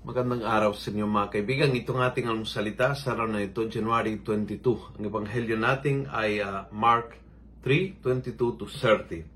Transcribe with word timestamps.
Magandang 0.00 0.48
araw 0.48 0.72
sa 0.72 0.88
inyo 0.88 1.04
mga 1.04 1.28
kaibigan. 1.28 1.76
Itong 1.76 2.00
ating 2.00 2.24
almusalita 2.24 2.96
sa 2.96 3.12
araw 3.12 3.28
na 3.28 3.44
ito, 3.44 3.68
January 3.68 4.16
22. 4.24 4.96
Ang 4.96 5.04
ebanghelyo 5.12 5.60
natin 5.60 6.08
ay 6.08 6.40
ah, 6.40 6.64
Mark 6.72 7.20
3, 7.68 8.00
22 8.00 8.32
to 8.32 8.64
30. 8.64 9.28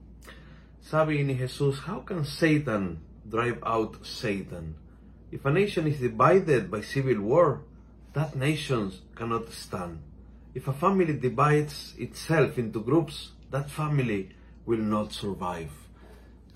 Sabi 0.81 1.21
ni 1.21 1.37
Jesus, 1.37 1.85
How 1.85 2.01
can 2.01 2.25
Satan 2.25 2.97
drive 3.29 3.61
out 3.61 4.01
Satan? 4.09 4.73
If 5.29 5.45
a 5.45 5.53
nation 5.53 5.85
is 5.85 6.01
divided 6.01 6.73
by 6.73 6.81
civil 6.81 7.21
war, 7.21 7.61
that 8.17 8.33
nation 8.33 8.89
cannot 9.13 9.53
stand. 9.53 10.01
If 10.57 10.65
a 10.65 10.73
family 10.73 11.13
divides 11.13 11.93
itself 12.01 12.57
into 12.57 12.81
groups, 12.81 13.37
that 13.53 13.69
family 13.69 14.33
will 14.65 14.81
not 14.81 15.13
survive. 15.13 15.77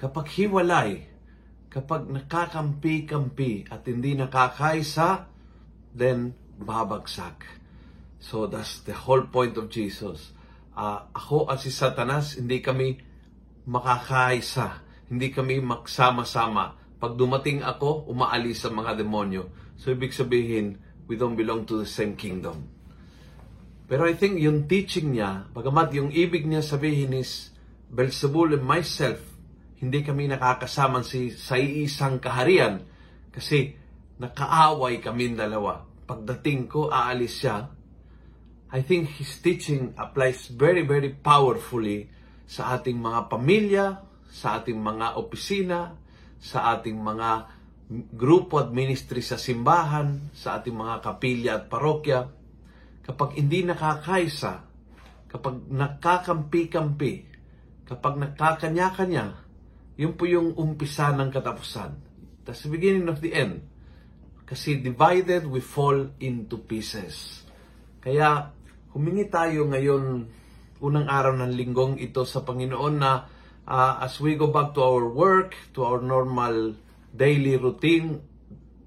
Kapag 0.00 0.32
hiwalay, 0.32 1.12
kapag 1.79 2.10
nakakampi-kampi 2.10 3.70
at 3.70 3.86
hindi 3.86 4.18
nakakaisa, 4.18 5.30
then 5.94 6.34
babagsak. 6.58 7.46
So 8.18 8.50
that's 8.50 8.82
the 8.82 8.98
whole 8.98 9.30
point 9.30 9.54
of 9.54 9.70
Jesus. 9.70 10.34
Ah, 10.75 11.06
ako 11.14 11.46
at 11.46 11.62
si 11.62 11.70
Satanas, 11.70 12.34
hindi 12.34 12.58
kami 12.58 12.98
makakaisa. 13.70 14.82
Hindi 15.06 15.30
kami 15.30 15.62
magsama-sama. 15.62 16.75
Pag 16.98 17.14
dumating 17.14 17.62
ako, 17.62 18.11
umaalis 18.11 18.67
sa 18.67 18.75
mga 18.75 18.98
demonyo. 18.98 19.54
So 19.79 19.95
ibig 19.95 20.11
sabihin, 20.11 20.82
we 21.06 21.14
don't 21.14 21.39
belong 21.39 21.62
to 21.70 21.79
the 21.79 21.86
same 21.86 22.18
kingdom. 22.18 22.67
Pero 23.86 24.03
I 24.04 24.18
think 24.18 24.42
yung 24.42 24.67
teaching 24.67 25.14
niya, 25.14 25.46
bagamat 25.54 25.95
yung 25.95 26.11
ibig 26.11 26.42
niya 26.42 26.61
sabihin 26.61 27.14
is, 27.14 27.54
Belzebul 27.89 28.53
and 28.53 28.67
myself, 28.67 29.22
hindi 29.79 30.03
kami 30.03 30.27
nakakasama 30.27 31.07
si, 31.07 31.31
sa 31.31 31.55
iisang 31.55 32.19
kaharian 32.19 32.83
kasi 33.31 33.78
nakaaway 34.19 34.98
kami 34.98 35.39
dalawa. 35.39 35.87
Pagdating 36.09 36.67
ko, 36.67 36.91
aalis 36.91 37.35
siya. 37.39 37.70
I 38.69 38.81
think 38.83 39.17
his 39.17 39.39
teaching 39.41 39.95
applies 39.95 40.51
very, 40.51 40.83
very 40.83 41.15
powerfully 41.15 42.11
sa 42.45 42.77
ating 42.77 42.98
mga 42.98 43.20
pamilya, 43.31 43.87
sa 44.29 44.61
ating 44.61 44.77
mga 44.77 45.17
opisina, 45.17 45.95
sa 46.42 46.75
ating 46.77 46.98
mga 46.98 47.31
grupo 48.13 48.61
at 48.61 48.69
ministry 48.75 49.25
sa 49.25 49.41
simbahan, 49.41 50.35
sa 50.37 50.61
ating 50.61 50.77
mga 50.77 50.97
kapilya 51.01 51.53
at 51.63 51.65
parokya. 51.70 52.29
Kapag 53.07 53.41
hindi 53.41 53.65
nakakaisa, 53.65 54.69
kapag 55.33 55.65
nakakampi-kampi, 55.73 57.15
kapag 57.89 58.20
nakakanya-kanya, 58.20 59.48
yun 59.99 60.15
po 60.15 60.31
yung 60.31 60.55
umpisa 60.55 61.11
ng 61.11 61.35
katapusan. 61.35 61.99
That's 62.47 62.63
the 62.63 62.71
beginning 62.71 63.11
of 63.11 63.19
the 63.19 63.35
end. 63.35 63.67
Kasi 64.47 64.79
divided, 64.79 65.45
we 65.45 65.59
fall 65.59 66.15
into 66.23 66.57
pieces. 66.63 67.43
Kaya, 67.99 68.55
humingi 68.95 69.27
tayo 69.27 69.67
ngayon, 69.67 70.31
unang 70.79 71.11
araw 71.11 71.35
ng 71.35 71.53
linggong 71.53 71.99
ito 71.99 72.23
sa 72.23 72.47
Panginoon 72.47 72.95
na 72.95 73.27
ah, 73.67 73.99
as 74.01 74.23
we 74.23 74.39
go 74.39 74.49
back 74.49 74.73
to 74.73 74.81
our 74.81 75.05
work, 75.11 75.59
to 75.75 75.83
our 75.83 76.01
normal 76.01 76.79
daily 77.11 77.59
routine, 77.59 78.23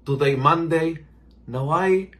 today 0.02 0.34
Monday, 0.34 0.98
naway 1.46 2.10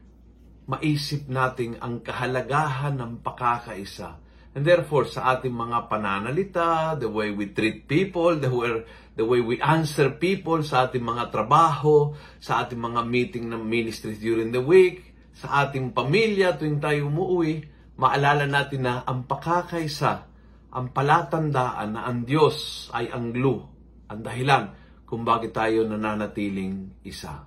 maisip 0.68 1.26
natin 1.26 1.74
ang 1.82 2.04
kahalagahan 2.04 2.94
ng 2.94 3.12
pakakaisa. 3.24 4.20
And 4.52 4.68
therefore, 4.68 5.08
sa 5.08 5.32
ating 5.36 5.52
mga 5.52 5.88
pananalita, 5.88 7.00
the 7.00 7.08
way 7.08 7.32
we 7.32 7.56
treat 7.56 7.88
people, 7.88 8.36
the 8.36 8.52
way, 8.52 8.84
the 9.16 9.24
way 9.24 9.40
we 9.40 9.56
answer 9.64 10.12
people 10.12 10.60
sa 10.60 10.88
ating 10.88 11.00
mga 11.00 11.32
trabaho, 11.32 12.12
sa 12.36 12.60
ating 12.60 12.76
mga 12.76 13.00
meeting 13.08 13.48
ng 13.48 13.64
ministry 13.64 14.12
during 14.20 14.52
the 14.52 14.60
week, 14.60 15.16
sa 15.32 15.64
ating 15.64 15.96
pamilya 15.96 16.60
tuwing 16.60 16.84
tayo 16.84 17.08
umuwi, 17.08 17.64
maalala 17.96 18.44
natin 18.44 18.84
na 18.84 18.94
ang 19.08 19.24
pakakaisa, 19.24 20.28
ang 20.72 20.86
palatandaan 20.92 21.96
na 21.96 22.04
ang 22.04 22.28
Diyos 22.28 22.88
ay 22.92 23.08
ang 23.08 23.32
glue, 23.32 23.64
ang 24.12 24.20
dahilan 24.20 24.64
kung 25.08 25.24
bakit 25.24 25.56
tayo 25.56 25.88
nananatiling 25.88 27.04
isa. 27.08 27.44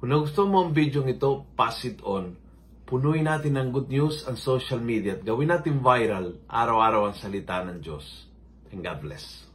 Kung 0.00 0.08
nagustuhan 0.08 0.48
mo 0.48 0.58
ang 0.64 0.72
video 0.72 1.04
ito, 1.04 1.44
pass 1.52 1.84
it 1.84 2.00
on. 2.00 2.36
Punuin 2.90 3.22
natin 3.22 3.54
ng 3.54 3.70
good 3.70 3.86
news 3.86 4.26
ang 4.26 4.34
social 4.34 4.82
media 4.82 5.14
at 5.14 5.22
gawin 5.22 5.54
natin 5.54 5.78
viral 5.78 6.42
araw-araw 6.50 7.06
ang 7.06 7.14
salita 7.14 7.62
ng 7.62 7.78
Diyos. 7.78 8.26
And 8.74 8.82
God 8.82 8.98
bless. 8.98 9.49